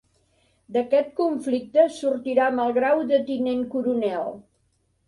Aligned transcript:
D'aquest 0.77 1.11
conflicte 1.19 1.85
sortirà 1.99 2.49
amb 2.49 2.65
el 2.65 2.75
grau 2.81 3.07
de 3.13 3.25
Tinent 3.31 3.67
Coronel. 3.77 4.39